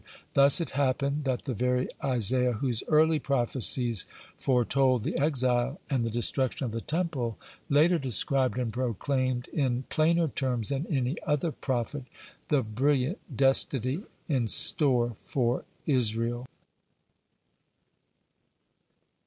Thus 0.33 0.59
it 0.59 0.71
happened 0.71 1.25
that 1.25 1.43
the 1.43 1.53
very 1.53 1.87
Isaiah 2.03 2.53
whose 2.53 2.81
early 2.87 3.19
prophecies 3.19 4.07
foretold 4.35 5.03
the 5.03 5.15
exile 5.15 5.79
and 5.91 6.03
the 6.03 6.09
destruction 6.09 6.65
of 6.65 6.71
the 6.71 6.81
Temple, 6.81 7.37
(35) 7.69 7.69
later 7.69 7.99
described 7.99 8.57
and 8.57 8.73
proclaimed, 8.73 9.47
in 9.49 9.83
plainer 9.89 10.27
terms 10.27 10.69
than 10.69 10.87
any 10.87 11.17
other 11.23 11.51
prophet, 11.51 12.05
(36) 12.47 12.47
the 12.47 12.63
brilliant 12.63 13.37
destiny 13.37 14.01
in 14.27 14.47
store 14.47 15.17
for 15.27 15.65
Israel. 15.85 16.47